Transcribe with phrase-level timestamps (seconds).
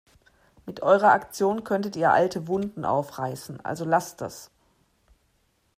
[0.65, 4.49] Mit eurer Aktion könntet ihr alte Wunden aufreißen, also lasst das!